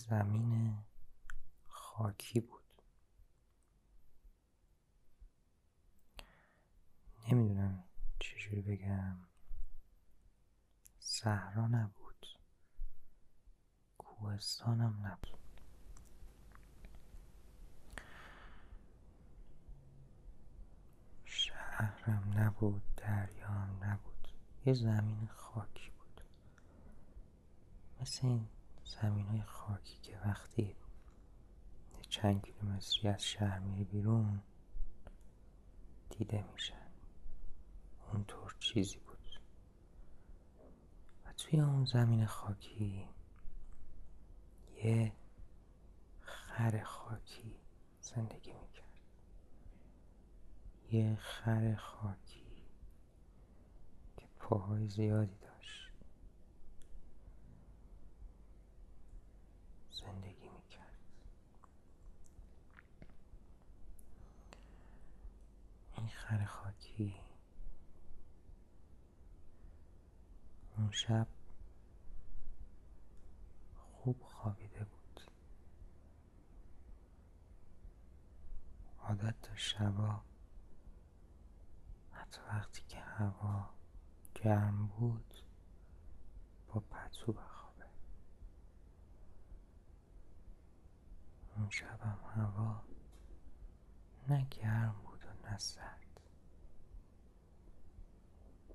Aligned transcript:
زمین 0.00 0.78
خاکی 1.68 2.40
بود. 2.40 2.60
نمی‌دونم 7.28 7.84
چجوری 8.18 8.62
بگم. 8.62 9.16
صحرا 10.98 11.66
نبود. 11.66 12.26
کوهستانم 13.98 15.06
نبود. 15.06 15.40
شهرم 21.24 22.32
نبود 22.38 22.82
دریام 22.96 23.84
نبود. 23.84 24.28
یه 24.66 24.74
زمین 24.74 25.28
خاکی 25.28 25.90
بود. 25.90 26.20
مثل 28.00 28.26
این 28.26 28.48
زمین 28.90 29.26
های 29.26 29.42
خاکی 29.42 29.98
که 30.02 30.18
وقتی 30.24 30.76
چند 32.08 32.42
کیلومتری 32.42 33.08
از 33.08 33.24
شهر 33.24 33.58
میری 33.58 33.84
بیرون 33.84 34.40
دیده 36.10 36.44
میشن. 36.52 36.90
اونطور 38.12 38.56
چیزی 38.60 38.98
بود. 38.98 39.40
و 41.26 41.32
توی 41.32 41.60
اون 41.60 41.84
زمین 41.84 42.26
خاکی 42.26 43.08
یه 44.84 45.12
خر 46.20 46.82
خاکی 46.84 47.56
زندگی 48.00 48.52
می‌کرد. 48.52 49.00
یه 50.92 51.16
خر 51.20 51.74
خاکی 51.74 52.62
که 54.16 54.26
پاهای 54.38 54.88
زیادی 54.88 55.34
داشت. 55.40 55.49
زندگی 60.00 60.48
می‌کرد. 60.48 60.96
این 65.96 66.08
خر 66.08 66.44
خاکی 66.44 67.14
اون 70.76 70.90
شب 70.90 71.26
خوب 73.76 74.22
خوابیده 74.22 74.84
بود. 74.84 75.20
عادت 78.98 79.34
داشت 79.42 79.76
شبا 79.76 80.20
حتی 82.12 82.40
وقتی 82.48 82.82
که 82.88 82.98
هوا 82.98 83.70
گرم 84.34 84.86
بود 84.86 85.34
با 86.68 86.80
پتو 86.80 87.32
بخوابه 87.32 87.84
اون 91.60 91.70
شبم 91.70 92.18
هوا 92.34 92.82
نه 94.28 94.46
گرم 94.50 95.00
بود 95.04 95.24
و 95.24 95.46
نه 95.46 95.58
سرد. 95.58 96.20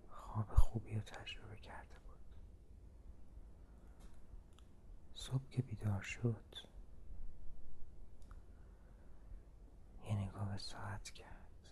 خواب 0.09 0.49
خوبی 0.49 0.95
رو 0.95 1.01
تجربه 1.01 1.55
کرده 1.57 1.95
بود. 1.99 2.19
صبح 5.15 5.49
که 5.49 5.61
بیدار 5.61 6.01
شد 6.01 6.55
یه 10.05 10.15
نگاه 10.15 10.49
به 10.51 10.57
ساعت 10.57 11.09
کرد. 11.09 11.69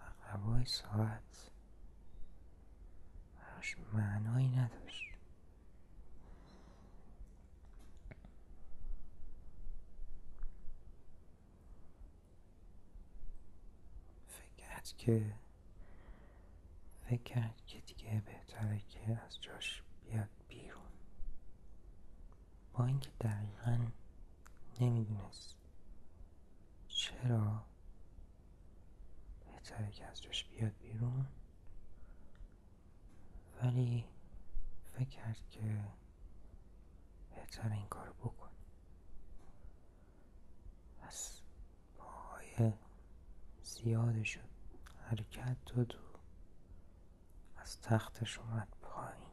عقبای 0.00 0.64
ساعت 0.64 1.50
براش 3.38 3.78
معنایی 3.92 4.48
نداشت. 4.48 5.13
کرد 14.84 14.96
که 14.98 15.34
فکر 17.04 17.22
کرد 17.22 17.62
که 17.66 17.80
دیگه 17.80 18.22
بهتره 18.26 18.80
که 18.80 19.20
از 19.26 19.40
جاش 19.40 19.82
بیاد 20.04 20.28
بیرون. 20.48 20.82
با 22.72 22.86
اینکه 22.86 23.10
دقیقا 23.20 23.86
نمی‌دونست 24.80 25.56
چرا 26.88 27.64
بهتره 29.46 29.90
که 29.90 30.04
از 30.04 30.22
جاش 30.22 30.44
بیاد 30.44 30.72
بیرون 30.78 31.26
ولی 33.62 34.04
فکر 34.92 35.08
کرد 35.08 35.40
که 35.50 35.84
بهتر 37.34 37.72
این 37.72 37.86
کار 37.88 38.12
بکن 38.12 38.50
پس 41.00 41.40
پاهای 41.98 42.72
زیادشو 43.62 44.40
حرکت 45.04 45.56
داد 45.64 45.94
و 45.94 45.98
از 47.56 47.80
تختش 47.80 48.38
اومد 48.38 48.68
پایین. 48.82 49.30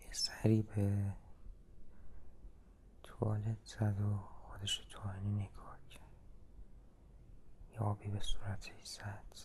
یه 0.00 0.12
سری 0.12 0.62
به 0.62 1.12
توالت 3.02 3.64
زد 3.64 4.00
و 4.00 4.16
خودش 4.16 4.76
تو 4.90 5.08
آینه 5.08 5.28
نگاه 5.28 5.78
کرد. 5.90 6.02
یه 7.72 7.78
آبی 7.78 8.08
به 8.08 8.20
صورتش 8.20 8.84
زد 8.84 9.36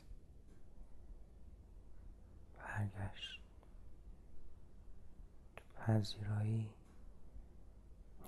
برگشت. 2.58 3.42
تو 5.56 5.64
پذیرایی 5.76 6.70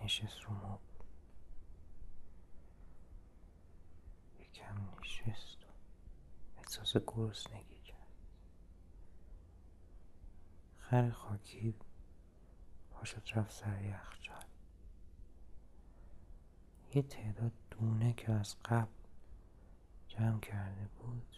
نشست 0.01 0.41
رو 0.41 0.53
مبل. 0.53 0.92
یکم 4.53 4.75
نشست 4.99 5.63
و 5.63 5.67
احساس 6.57 6.97
گرسنگی 6.97 7.79
کرد. 7.85 7.97
خر 10.77 11.09
خاکی 11.09 11.73
پاشد 12.91 13.21
رفت 13.35 13.51
سر 13.51 13.81
یخچال 13.81 14.45
یه 16.95 17.01
تعداد 17.01 17.51
دونه 17.71 18.13
که 18.13 18.31
از 18.31 18.55
قبل 18.65 18.91
جمع 20.07 20.39
کرده 20.39 20.87
بود 20.99 21.37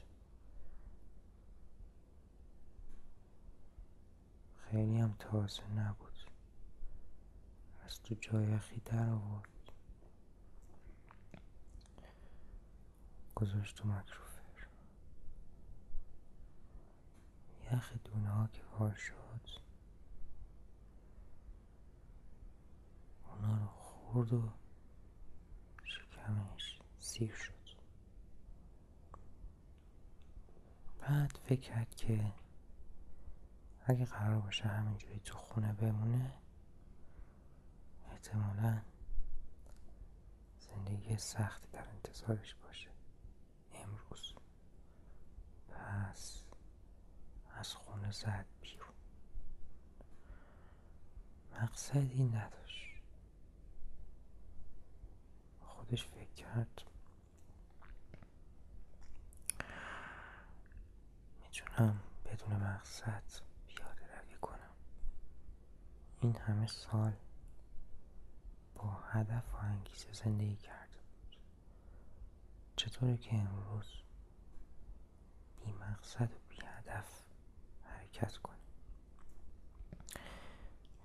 خیلی 4.57 4.97
هم 4.97 5.15
تازه 5.19 5.67
نبود. 5.67 6.11
از 7.85 8.01
تو 8.03 8.15
جایخی 8.15 8.81
در 8.85 9.09
آورد. 9.09 9.54
گذاشت 13.35 13.75
تو 13.77 13.87
مکروفر 13.87 14.35
یخ 17.73 17.93
دونه 18.03 18.29
ها 18.29 18.47
که 18.47 18.61
کار 18.61 18.93
شد. 18.93 19.15
اونا 23.29 23.57
رو 23.57 23.67
خورد 23.67 24.33
و 24.33 24.49
شکمش 25.83 26.79
سیر 26.99 27.33
شد. 27.33 27.53
بعد 31.01 31.39
فکر 31.45 31.61
کرد 31.61 31.95
که 31.95 32.33
اگه 33.85 34.05
قرار 34.05 34.39
باشه 34.41 34.67
همینجوری 34.67 35.19
تو 35.19 35.37
خونه 35.37 35.73
بمونه 35.73 36.33
احتمالا 38.11 38.81
زندگی 40.59 41.17
سختی 41.17 41.67
در 41.73 41.87
انتظارش 41.89 42.55
باشه. 42.55 42.64
اونو 48.05 48.13
زد 48.13 48.45
بیرون. 48.61 48.93
مقصدی 51.61 52.23
نداشت. 52.23 52.85
خودش 55.61 56.05
فکر 56.07 56.33
کرد. 56.33 56.81
می‌تونم 61.41 61.99
بدون 62.25 62.55
مقصد 62.55 63.23
پیاده 63.67 64.21
روی 64.21 64.35
کنم. 64.41 64.75
این 66.21 66.35
همه 66.35 66.67
سال 66.67 67.13
با 68.75 68.91
هدف 68.91 69.53
و 69.53 69.57
انگیزه 69.57 70.13
زندگی 70.13 70.55
کرده 70.55 70.99
بود. 70.99 71.37
چطوره 72.75 73.17
که 73.17 73.35
امروز 73.35 74.01
بی 75.59 75.71
مقصد 75.71 76.31
و 76.33 76.39
بی 76.49 76.57
هدف 76.65 77.24
حرکت 78.15 78.37
کنه 78.37 78.55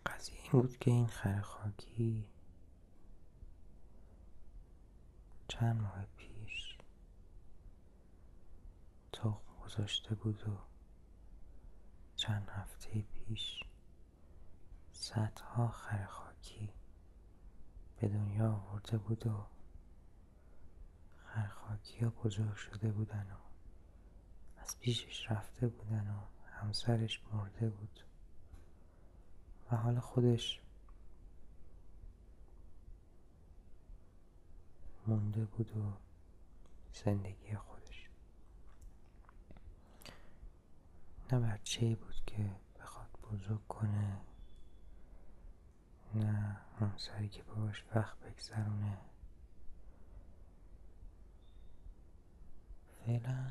قضیه 0.06 0.38
این 0.42 0.62
بود 0.62 0.78
که 0.78 0.90
این 0.90 1.06
خر 1.06 1.40
خاکی 1.40 2.26
چند 5.48 5.80
ماه 5.80 6.06
پیش 6.16 6.78
تخم 9.12 9.40
گذاشته 9.64 10.14
بود 10.14 10.48
و 10.48 10.58
چند 12.16 12.48
هفته 12.48 13.02
پیش 13.02 13.60
صدها 14.92 15.68
خر 15.68 16.04
خاکی 16.06 16.72
به 18.00 18.08
دنیا 18.08 18.52
آورده 18.52 18.98
بود 18.98 19.26
و 19.26 19.46
خرخاکی 21.24 22.04
ها 22.04 22.10
بزرگ 22.10 22.54
شده 22.54 22.92
بودن 22.92 23.26
و 23.32 23.36
از 24.62 24.78
پیشش 24.78 25.30
رفته 25.30 25.68
بودن 25.68 26.10
و 26.10 26.39
همسرش 26.62 27.20
مرده 27.32 27.68
بود. 27.68 28.00
و 29.70 29.76
حالا 29.76 30.00
خودش 30.00 30.60
مونده 35.06 35.44
بود 35.44 35.76
و 35.76 35.92
زندگی 37.04 37.56
خودش. 37.56 38.08
نه 41.32 41.38
بچه 41.40 41.94
بود 41.94 42.22
که 42.26 42.50
بخواد 42.80 43.08
بزرگ 43.32 43.66
کنه 43.68 44.20
نه 46.14 46.56
همسری 46.80 47.28
که 47.28 47.42
باش 47.42 47.84
وقت 47.94 48.18
بگذرونه. 48.18 48.98
فعلا 53.06 53.50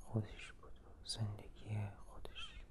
خودش 0.00 0.52
بود 0.52 0.72
زندگی 1.04 1.78
خودش 2.06 2.64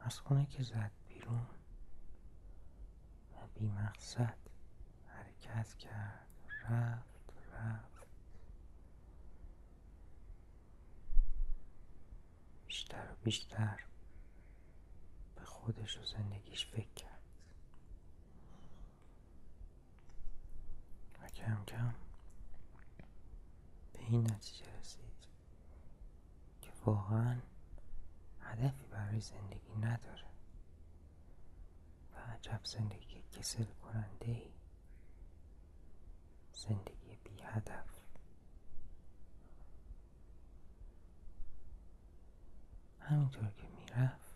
از 0.00 0.18
خونه 0.18 0.46
که 0.46 0.62
زد 0.62 0.90
بیرون 1.08 1.46
و 3.32 3.46
بی 3.54 3.68
مقصد 3.68 4.38
حرکت 5.06 5.74
کرد. 5.74 6.26
رفت 6.70 7.32
رفت. 7.52 8.06
بیشتر 12.66 13.12
و 13.12 13.16
بیشتر 13.24 13.84
به 15.34 15.44
خودش 15.44 15.98
و 15.98 16.04
زندگیش 16.04 16.66
فکر 16.66 16.94
کرد. 16.94 17.20
و 21.22 21.28
کم 21.28 21.64
کم 21.64 21.94
به 23.92 23.98
این 23.98 24.30
نتیجه 24.30 24.78
رسید 24.78 25.26
که 26.62 26.70
واقعا 26.84 27.36
هدفی 28.50 28.86
برای 28.86 29.20
زندگی 29.20 29.74
نداره. 29.80 30.24
و 32.14 32.18
عجب 32.18 32.60
زندگی 32.64 33.22
کسل 33.32 33.64
کننده 33.64 34.26
ای. 34.26 34.50
زندگی 36.52 37.16
بی 37.24 37.42
هدف. 37.42 37.86
همینطور 43.00 43.50
که 43.50 43.68
می‌رفت 43.68 44.30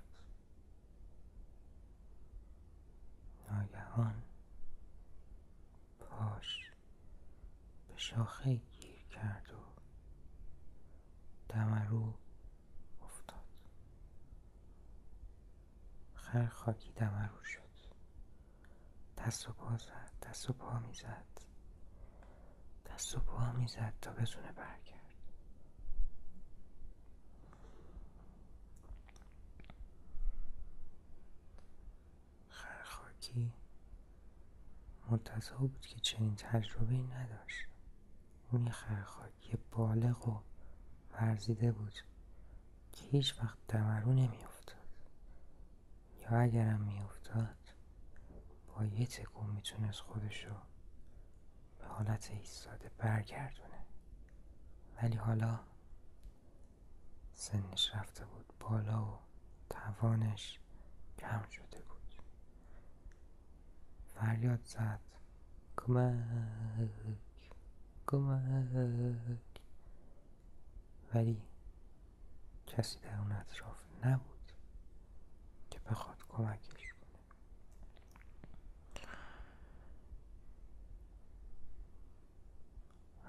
ناگهان 3.50 4.22
پاش 6.00 6.70
به 7.88 7.96
شاخه 7.96 8.54
گیر 8.54 9.04
کرد 9.10 9.52
و 9.52 9.64
دمرو 11.48 12.14
افتاد 13.02 13.44
خر 16.34 16.46
خاکی 16.46 16.92
دمرو 16.92 17.44
شد. 17.44 17.60
دست 19.18 19.48
و 19.48 19.52
پا 19.52 19.76
زد 19.76 20.12
دست 20.22 20.50
و 20.50 20.52
پا 20.52 20.78
می‌زد. 20.78 21.24
دست 22.86 23.16
و 23.16 23.20
پا 23.20 23.52
می‌زد 23.52 23.94
تا 24.00 24.12
بتونه 24.12 24.52
برگرد. 24.52 25.14
خر 32.48 32.82
خاکی 32.82 33.52
منتظر 35.10 35.54
بود 35.54 35.80
که 35.80 36.00
چنین 36.00 36.36
تجربه 36.36 36.94
نداشت. 36.94 37.66
اون 38.52 38.70
خرخاکی 38.70 39.58
بالغ 39.70 40.28
و 40.28 40.40
ورزیده 41.12 41.72
بود 41.72 41.94
که 42.92 43.04
هیچ 43.04 43.38
وقت 43.42 43.58
دمرو 43.68 44.12
نمیافتاد. 44.12 44.53
یا 46.30 46.38
اگرم 46.40 46.80
میافتاد 46.80 47.56
با 48.66 48.84
یه 48.84 49.06
تکون 49.06 49.50
می‌تونست 49.50 50.00
خودشو 50.00 50.54
به 51.78 51.86
حالت 51.86 52.30
ایستاده 52.30 52.90
برگردونه. 52.98 53.84
ولی 55.02 55.16
حالا 55.16 55.60
سنش 57.32 57.94
رفته 57.94 58.24
بود 58.24 58.54
بالا 58.60 59.04
و 59.04 59.18
توانش 59.70 60.58
کم 61.18 61.48
شده 61.50 61.80
بود. 61.82 62.22
فریاد 64.14 64.64
زد. 64.64 65.00
کمک 65.76 66.88
کمک. 68.06 69.38
ولی 71.14 71.42
کسی 72.66 72.98
در 72.98 73.18
اون 73.18 73.32
اطراف 73.32 73.84
نبود. 74.04 74.33
کمکش 76.36 76.92
کنه. 76.92 77.20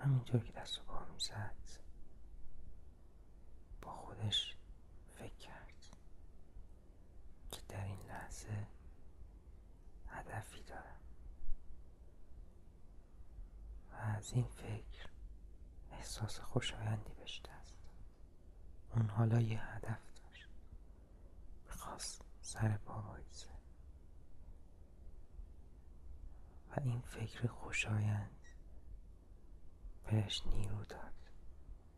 همینطور 0.04 0.44
که 0.44 0.52
دست 0.52 0.80
و 0.80 0.82
پا 0.82 1.06
می‌زد 1.14 1.56
با 3.82 3.92
خودش 3.92 4.56
فکر 5.16 5.36
کرد 5.36 5.86
که 7.52 7.62
در 7.70 7.84
این 7.84 8.00
لحظه 8.08 8.68
هدفی 10.08 10.64
دارم 10.64 11.00
و 13.92 13.96
از 13.96 14.34
این 14.34 14.46
فکر 14.46 15.10
احساس 15.92 16.40
خوشایندی 16.40 17.14
بهش 17.14 17.42
دست 17.42 17.76
اون 18.96 19.10
حالا 19.10 19.42
یه 19.42 19.62
هدف 19.62 20.15
سر 22.62 22.78
پا 22.78 23.02
وایسه 23.02 23.50
و 26.70 26.80
این 26.84 27.02
فکر 27.02 27.48
خوشایند 27.48 28.40
بهش 30.06 30.42
نیرو 30.46 30.86
داد 30.86 31.14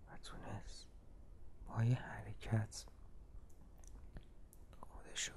و 0.08 0.18
تونست 0.18 0.88
با 1.68 1.84
یه 1.84 1.96
حرکت 1.96 2.86
خودشو 4.80 5.34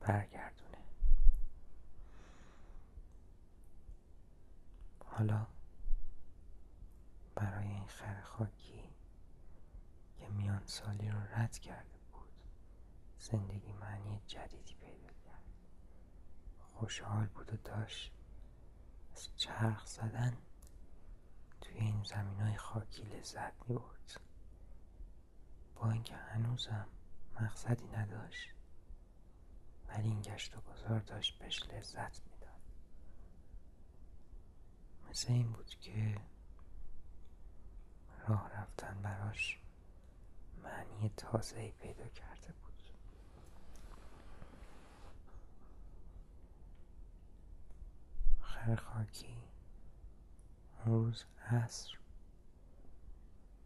برگردونه. 0.00 0.78
حالا 5.04 5.46
برای 7.34 7.68
این 7.68 7.86
خر 7.86 8.20
خاکی 8.20 8.94
که 10.18 10.28
میان 10.28 10.66
سالی 10.66 11.10
رو 11.10 11.18
رد 11.18 11.58
کرده 11.58 11.99
زندگی 13.20 13.72
معنی 13.72 14.22
جدیدی 14.26 14.74
پیدا 14.74 15.12
کرد. 15.24 15.42
خوشحال 16.60 17.26
بود 17.26 17.52
و 17.52 17.56
داشت 17.56 18.12
از 19.12 19.28
چرخ 19.36 19.86
زدن 19.86 20.36
توی 21.60 21.76
این 21.76 22.02
زمین 22.04 22.40
های 22.40 22.56
خاکی 22.56 23.02
لذت 23.02 23.68
می 23.68 23.76
برد 23.76 24.20
با 25.74 25.90
اینکه 25.90 26.16
هنوزم 26.16 26.86
مقصدی 27.40 27.86
نداشت 27.86 28.48
ولی 29.88 30.08
این 30.08 30.22
گشت 30.22 30.56
و 30.56 30.60
گذار 30.60 31.00
داشت 31.00 31.38
بهش 31.38 31.62
لذت 31.62 32.20
می‌داد. 32.26 32.60
مثل 35.10 35.32
این 35.32 35.52
بود 35.52 35.68
که 35.80 36.20
راه 38.28 38.50
رفتن 38.52 39.02
براش 39.02 39.58
معنی 40.62 41.10
تازه 41.16 41.70
پیدا 41.70 42.08
کرده 42.08 42.52
بود. 42.52 42.69
خرخاکی 48.66 49.36
اون 50.84 50.94
روز 51.04 51.24
عصر 51.46 51.98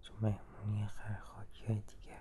تو 0.02 0.14
مهمونی 0.20 0.86
خرخاکی 0.86 1.66
های 1.66 1.80
دیگه 1.80 2.20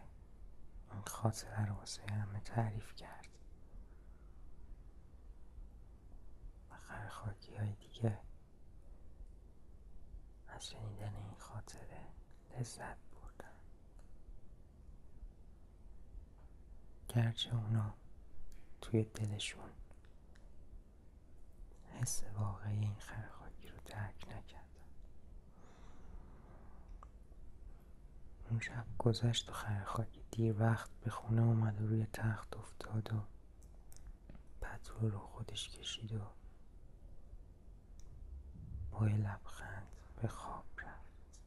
این 0.92 1.02
خاطره 1.02 1.66
رو 1.66 1.76
واسه 1.76 2.02
همه 2.12 2.40
تعریف 2.40 2.96
کرد. 2.96 3.28
و 6.72 6.78
خرخاکی 6.78 7.56
های 7.56 7.74
دیگه 7.74 8.20
از 10.48 10.70
شنیدن 10.70 11.16
این 11.16 11.36
خاطره 11.38 12.08
لذت 12.60 12.98
بردن. 13.12 13.56
گرچه 17.10 17.56
اونا 17.56 17.94
توی 18.82 19.04
دلشون 19.04 19.70
حس 22.02 22.24
واقعی 22.24 22.80
این 22.80 22.96
خرخاکی 23.00 23.68
رو 23.68 23.78
درک 23.86 24.28
نکردن 24.28 24.64
اون 28.50 28.60
شب 28.60 28.86
گذشت 29.00 29.50
و 29.50 29.54
خرخاکی 29.54 30.24
دیر 30.32 30.62
وقت 30.62 30.90
به 31.02 31.10
خونه 31.10 31.42
اومد 31.42 31.82
و 31.82 31.88
روی 31.88 32.06
تخت 32.14 32.58
افتاد 32.58 33.14
و 33.14 33.24
پتو 34.62 35.10
رو 35.10 35.20
خودش 35.20 35.70
کشید 35.70 36.14
و 36.14 36.22
با 38.92 39.06
لبخند 39.06 39.88
به 40.22 40.28
خواب 40.28 40.66
رفت. 40.78 41.40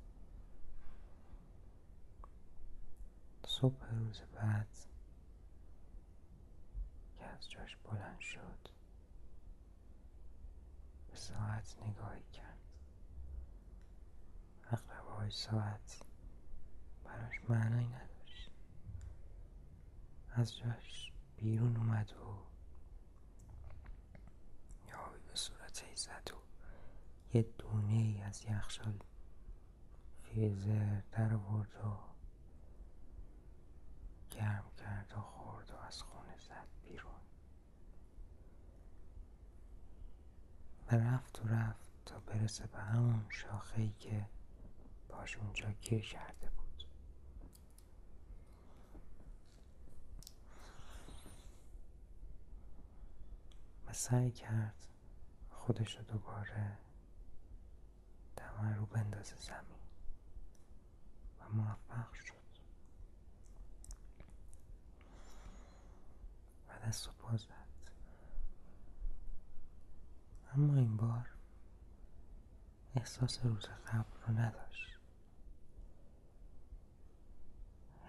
صبح 3.47 3.87
روز 3.91 4.21
بعد 4.35 4.69
که 7.19 7.25
از 7.25 7.51
جاش 7.51 7.77
بلند 7.77 8.21
شد 8.21 8.66
ساعت 11.27 11.77
نگاهی 11.83 12.23
کرد. 12.33 12.59
اقربه 14.73 15.31
ساعت 15.31 16.03
براش 17.05 17.41
معنایی 17.49 17.89
نداشت. 17.89 18.51
از 20.31 20.57
جاش 20.57 21.13
بیرون 21.37 21.77
اومد 21.77 22.13
و 22.13 22.39
یاوی 24.89 25.21
به 25.29 25.35
صورت 25.35 25.85
زد 25.95 26.31
و 26.33 26.37
یه 27.37 27.43
دونه 27.59 27.93
ای 27.93 28.21
از 28.23 28.45
یخشال 28.45 28.99
فریزر 30.23 31.01
در 31.13 31.35
آورد 31.35 31.75
و 31.75 31.99
گرم 34.31 34.65
کرد 34.77 35.13
و 35.17 35.21
خورد 35.21 35.71
و 35.71 35.77
از 35.77 36.03
خونه 36.03 36.37
زد 36.39 36.69
بیرون 36.83 37.21
و 40.93 40.95
رفت 40.95 41.45
و 41.45 41.49
رفت 41.49 41.91
تا 42.07 42.19
برسه 42.19 42.67
به 42.67 42.79
همون 42.79 43.25
شاخه 43.29 43.81
ای 43.81 43.93
که 43.99 44.27
باش 45.09 45.37
اونجا 45.37 45.71
گیر 45.71 46.09
کرده 46.09 46.51
بود. 46.51 46.85
و 53.87 53.93
سعی 53.93 54.31
کرد 54.31 54.87
خودش 55.51 55.97
رو 55.97 56.03
دوباره 56.03 56.79
دمه 58.37 58.75
رو 58.77 58.87
بندازه 58.87 59.37
زمین 59.37 59.81
و 61.41 61.49
موفق 61.49 62.13
شد. 62.13 62.35
و 66.69 66.87
دست 66.89 67.09
و 67.09 67.13
پا 67.13 67.37
اما 70.57 70.75
این 70.75 70.97
بار 70.97 71.29
احساس 72.97 73.45
روز 73.45 73.67
قبل 73.67 74.21
رو 74.27 74.39
نداشت. 74.39 74.99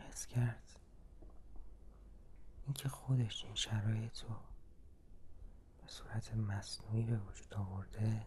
حس 0.10 0.28
کرد 0.28 0.80
اینکه 2.66 2.90
خودش 2.90 3.46
این 3.46 3.56
شرایط 3.56 4.20
رو 4.24 4.36
به 5.82 5.88
صورت 5.88 6.34
مصنوعی 6.34 7.04
به 7.04 7.18
وجود 7.18 7.54
آورده 7.54 8.26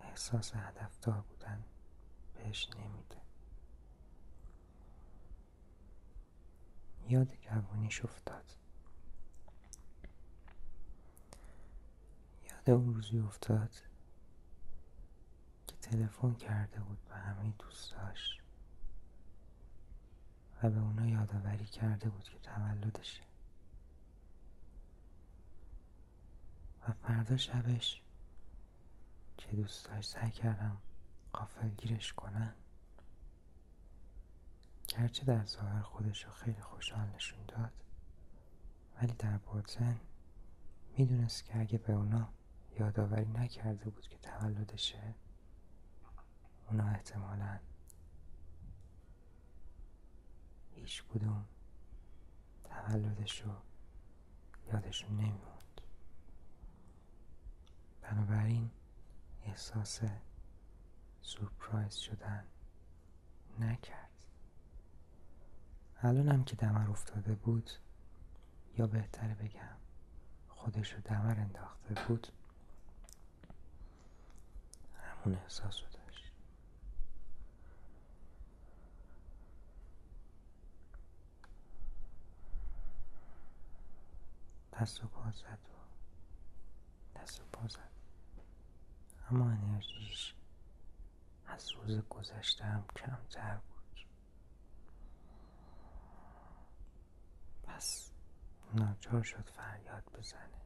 احساس 0.00 0.54
هدفدار 0.54 1.20
بودن 1.20 1.64
بهش 2.34 2.70
نمیده. 2.76 3.16
یاد 7.08 7.34
جوانیش 7.40 8.04
افتاد 8.04 8.44
یاد 12.44 12.52
اون 12.54 12.57
روزی 12.76 13.18
افتاد 13.18 13.70
که 15.66 15.76
تلفن 15.76 16.34
کرده 16.34 16.80
بود 16.80 16.98
به 17.08 17.14
همه 17.14 17.52
دوستاش 17.58 18.38
و 20.62 20.70
به 20.70 20.80
اونا 20.80 21.06
یادآوری 21.08 21.66
کرده 21.66 22.08
بود 22.08 22.24
که 22.24 22.38
تولدشه 22.38 23.22
و 26.88 26.92
فردا 26.92 27.36
شبش 27.36 28.02
که 29.36 29.56
دوستاش 29.56 30.08
سعی 30.08 30.30
کردم 30.30 30.76
قافل 31.32 31.68
گیرش 31.68 32.12
کنن 32.12 32.54
گرچه 34.88 35.24
در 35.24 35.44
ظاهر 35.44 35.82
خودش 35.82 36.24
رو 36.24 36.32
خیلی 36.32 36.60
خوشحال 36.60 37.08
نشون 37.14 37.38
داد 37.48 37.72
ولی 39.02 39.12
در 39.12 39.38
باطن 39.38 40.00
می‌دونست 40.98 41.44
که 41.44 41.60
اگه 41.60 41.78
به 41.78 41.92
اونا 41.92 42.28
یادآوری 42.78 43.28
نکرده 43.28 43.90
بود 43.90 44.08
که 44.08 44.18
تولدشه. 44.18 45.14
اونا 46.70 46.88
احتمالا 46.88 47.58
هیچ 50.70 51.04
کدوم 51.04 51.44
تولدش 52.64 53.42
رو 53.42 53.52
یادشون 54.72 55.10
نمیموند. 55.10 55.80
بنابراین 58.02 58.70
احساس 59.44 60.00
سورپرایز 61.22 61.94
شدن 61.94 62.44
نکرد. 63.58 64.08
الانم 66.02 66.44
که 66.44 66.56
دمر 66.56 66.90
افتاده 66.90 67.34
بود 67.34 67.70
یا 68.78 68.86
بهتره 68.86 69.34
بگم 69.34 69.76
خودش 70.48 70.92
رو 70.92 71.00
دمر 71.00 71.40
انداخته 71.40 71.94
بود 72.08 72.26
همون 75.28 75.40
احساس 75.40 75.82
رو 75.82 75.88
داشت. 75.88 76.32
دست 84.72 85.04
و 85.04 85.06
پا 85.06 85.30
زد 85.30 85.58
و 85.74 87.18
دست 87.18 87.40
و 87.40 87.44
پا 87.52 87.68
زد. 87.68 87.90
اما 89.30 89.50
انرژیش 89.50 90.34
از 91.46 91.72
روز 91.72 91.98
گذشته 91.98 92.64
هم 92.64 92.84
کمتر 92.96 93.56
بود. 93.56 94.06
پس 97.62 98.10
ناچار 98.74 99.22
شد 99.22 99.48
فریاد 99.56 100.04
بزنه. 100.18 100.60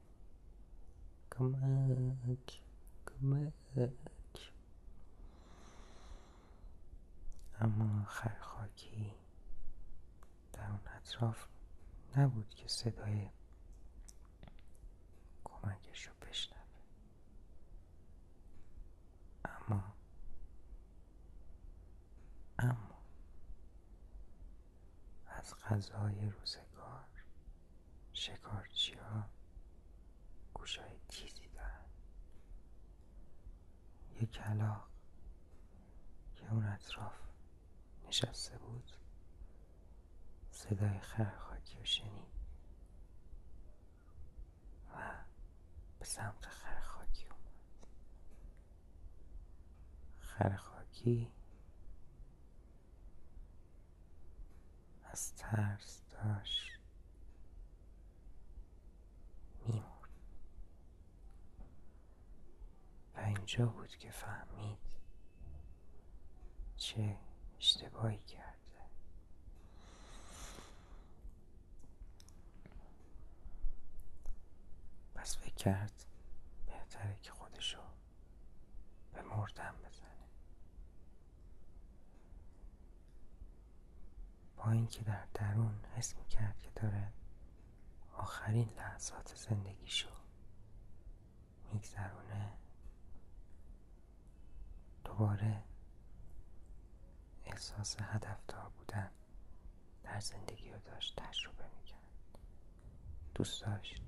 کمک 1.31 2.61
کمک. 3.07 3.53
اما 7.63 8.05
خرخاکی 8.05 9.15
در 10.53 10.71
اون 10.71 10.81
اطراف 10.97 11.47
نبود 12.17 12.49
که 12.49 12.69
صدای 12.69 13.31
کمکش 15.45 16.07
رو 16.07 16.13
بشنوه. 16.23 16.63
اما 19.45 19.95
اما 22.59 22.99
از 25.27 25.55
غذای 25.55 26.31
روزگار 26.31 27.09
شکارچی 28.13 28.95
ها 28.95 29.25
گوشای 30.55 31.01
تیزی 31.09 31.49
دارن. 31.49 31.85
یک 34.21 34.31
کلاق 34.33 34.89
که 36.35 36.53
اون 36.53 36.65
اطراف 36.65 37.22
نشسته 38.13 38.59
بود. 38.59 38.93
صدای 40.51 40.99
خرخاکی 40.99 41.79
رو 41.79 41.85
شنید. 41.85 42.33
و 44.95 45.25
به 45.99 46.05
سمت 46.05 46.47
خرخاکی 46.47 47.27
اومد. 47.27 47.87
خر 50.21 50.57
خاکی 50.57 51.33
از 55.05 55.35
ترس 55.35 56.03
داشت. 56.11 56.79
میمرد. 59.67 60.11
و 63.17 63.21
اینجا 63.21 63.67
بود 63.67 63.97
که 63.97 64.11
فهمید 64.11 64.79
چه 66.77 67.19
اشتباهی 67.63 68.19
کرده 68.19 68.83
پس 75.15 75.37
فکر 75.37 75.55
کرد 75.55 76.05
بهتره 76.67 77.19
که 77.23 77.31
خودشو 77.31 77.83
به 79.13 79.23
مردن 79.23 79.75
بزنه. 79.85 80.29
با 84.57 84.71
اینکه 84.71 85.05
در 85.05 85.27
درون 85.35 85.85
حس 85.97 86.17
می‌کرد 86.17 86.59
که 86.59 86.71
داره 86.71 87.13
آخرین 88.17 88.69
لحظات 88.77 89.35
زندگیشو 89.37 90.11
میگذرونه 91.73 92.53
دوباره 95.05 95.63
احساس 97.53 97.97
هدفدار 98.01 98.69
بودن 98.69 99.11
در 100.03 100.21
زندگی 100.21 100.71
رو 100.71 100.79
داشت 100.79 101.17
تجربه 101.17 101.65
می‌کرد. 101.77 102.39
دوست 103.35 103.65
داشت 103.65 104.03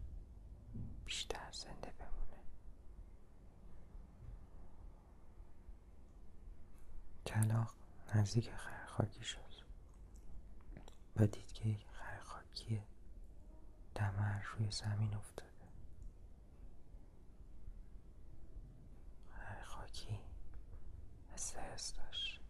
بیشتر 1.05 1.53
زنده 1.53 1.93
بمونه. 1.99 2.43
کلاق 7.27 7.75
نزدیک 8.15 8.51
خرخاکی 8.51 9.25
شد. 9.25 9.45
و 11.17 11.27
دید 11.27 11.53
که 11.53 11.69
یک 11.69 11.87
خرخاکی 11.93 12.83
دمر 13.95 14.43
روی 14.43 14.71
زمین 14.71 15.15
افتاده 15.15 15.51
خرخاکی 19.31 20.19
استرس 21.35 21.95
داشت 21.97 22.41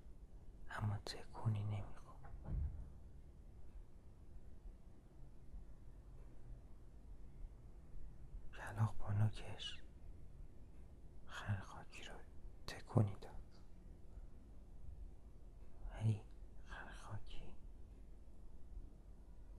اما 0.70 0.96
تکونی 0.96 1.62
نمی‌خورد 1.62 1.94
نوکش 9.34 9.78
خرخاکی 11.26 12.04
رو 12.04 12.14
تکونی 12.66 13.16
داد. 13.20 13.32
ولی 15.90 16.20
خرخاکی 16.68 17.54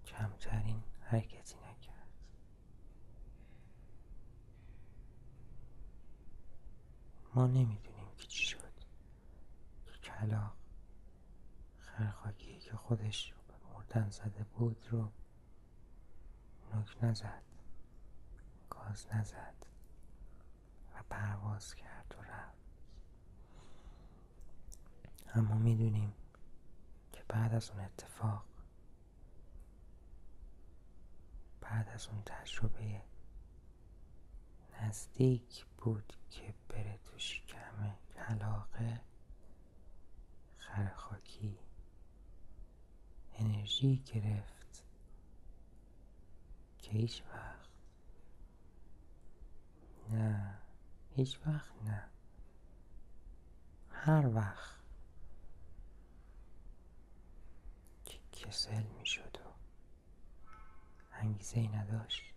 کمترین 0.05 0.83
حرکتی 1.01 1.55
نکرد. 1.55 2.09
ما 7.33 7.47
نمی‌دونیم 7.47 8.15
که 8.17 8.27
چی 8.27 8.45
شد. 8.45 8.73
که 9.85 9.91
کلاق 10.01 10.55
خرخاکی 11.79 12.59
که 12.59 12.73
خودش 12.75 13.31
رو 13.31 13.37
به 13.47 13.53
مردن 13.73 14.09
زده 14.09 14.43
بود 14.43 14.87
رو 14.91 15.11
نوک 16.73 16.97
نزد 17.03 17.43
گاز 18.69 19.07
نزد. 19.13 19.64
پرواز 21.09 21.75
کرد 21.75 22.15
و 22.19 22.21
رفت. 22.21 22.65
اما 25.35 25.55
می‌دونیم 25.55 26.13
که 27.11 27.23
بعد 27.27 27.53
از 27.53 27.69
اون 27.69 27.79
اتفاق 27.79 28.45
بعد 31.61 31.89
از 31.89 32.07
اون 32.07 32.23
تجربه 32.25 33.01
نزدیک 34.81 35.65
بود 35.77 36.13
که 36.29 36.53
بره 36.69 36.99
تو 37.05 37.19
شکم 37.19 37.95
کلاقه 38.15 39.01
خرخاکی 40.57 41.59
انرژی 43.33 43.97
گرفت 43.97 44.83
که 46.79 46.91
هیچ 46.91 47.23
وقت 47.33 47.69
نه. 50.09 50.64
هیچ 51.15 51.39
وقت 51.45 51.83
نه. 51.83 52.03
هر 53.91 54.35
وقت 54.35 54.79
که 58.05 58.19
کسل 58.31 58.83
می 58.83 59.05
شد 59.05 59.37
و 59.45 59.49
انگیزه 61.13 61.59
ای 61.59 61.67
نداشت 61.67 62.33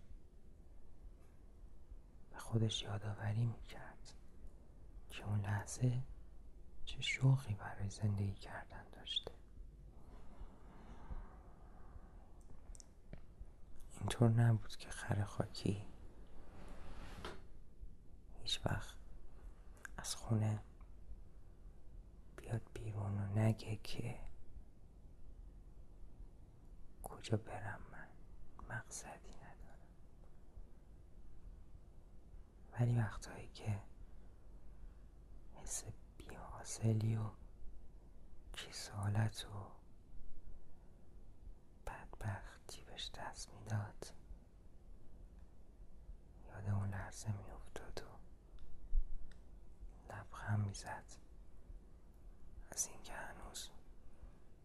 به 2.31 2.37
خودش 2.37 2.81
یادآوری 2.83 3.45
می 3.45 3.63
کرد 3.67 4.13
که 5.09 5.25
اون 5.25 5.41
لحظه 5.41 6.01
چه 6.85 7.01
شوقی 7.01 7.53
برای 7.53 7.89
زندگی 7.89 8.33
کردن 8.33 8.85
داشته. 8.91 9.31
اینطور 13.99 14.29
نبود 14.29 14.75
که 14.75 14.89
خر 14.89 15.23
خاکی 15.23 15.85
هیچ 18.49 18.65
وقت 18.65 18.95
از 19.97 20.15
خونه 20.15 20.59
بیاد 22.37 22.61
بیرون 22.73 23.17
و 23.17 23.39
نگه 23.39 23.75
که 23.75 24.19
کجا 27.03 27.37
برم 27.37 27.81
من. 27.91 28.07
مقصدی 28.75 29.33
ندارم. 29.33 29.87
ولی 32.79 32.95
وقتهایی 32.95 33.47
که 33.47 33.79
حس 35.55 35.83
بیحاصلی 36.17 37.15
و 37.15 37.29
کسالت 38.53 39.45
و 39.45 39.71
بدبختی 41.87 42.81
بهش 42.81 43.11
دست 43.15 43.49
می‌داد 43.53 44.13
یاد 46.47 46.69
اون 46.69 46.89
لحظه 46.89 47.29
و 47.29 47.58
لبخند 50.49 50.67
می‌زد. 50.67 51.03
از 52.71 52.87
اینکه 52.87 53.13
هنوز 53.13 53.69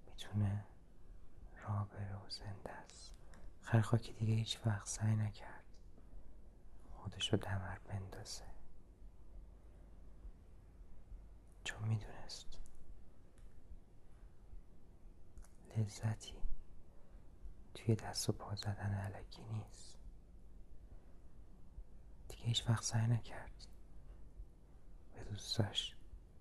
می‌تونه 0.06 0.64
راه 1.62 1.88
بره 1.88 2.16
و 2.16 2.30
زنده 2.30 2.72
است. 2.72 3.12
خرخاکی 3.62 4.12
دیگه 4.12 4.34
هیچ 4.34 4.60
وقت 4.66 4.88
سعی 4.88 5.16
نکرد 5.16 5.64
خودش 6.92 7.32
رو 7.32 7.38
دمر 7.38 7.78
بندازه. 7.78 8.44
چون 11.64 11.88
می‌دونست 11.88 12.58
لذتی 15.76 16.42
توی 17.74 17.94
دست 17.94 18.28
و 18.28 18.32
پا 18.32 18.54
زدن 18.54 18.94
علکی 18.94 19.42
نیست. 19.42 19.98
دیگه 22.28 22.44
هیچ 22.44 22.68
وقت 22.68 22.84
سعی 22.84 23.06
نکرد 23.06 23.66
به 25.24 25.30
دوستاش 25.30 25.94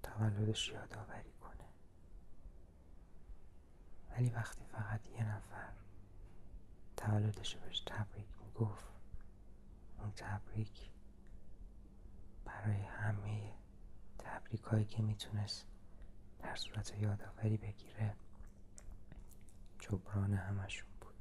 تولدش 0.04 0.69
یادآوری 0.69 1.32
کنه. 1.41 1.67
ولی 4.12 4.30
وقتی 4.30 4.65
فقط 4.65 5.08
یه 5.10 5.24
نفر 5.36 5.69
تولدش 6.98 7.56
بهش 7.56 7.80
تبریک 7.80 8.28
می‌گفت 8.46 8.86
اون 10.00 10.12
تبریک 10.12 10.89
برای 12.46 12.82
همه 12.82 13.54
تبریک 14.19 14.62
هایی 14.62 14.86
که 14.86 15.02
می‌تونست 15.02 15.65
در 16.39 16.56
صورت 16.56 16.93
یادآوری 16.98 17.58
بگیره 17.58 18.15
جبران 19.80 20.34
همشون 20.34 20.89
بود 21.02 21.13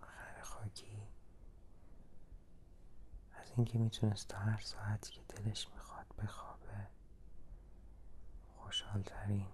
خر 0.00 0.40
خاکی 0.42 1.02
اینکه 3.56 3.78
می‌تونست 3.78 4.28
تا 4.28 4.38
هر 4.38 4.58
ساعتی 4.60 5.12
که 5.12 5.20
دلش 5.28 5.68
می‌خواد 5.74 6.06
بخوابه 6.22 6.86
خوشحالترین. 8.56 9.46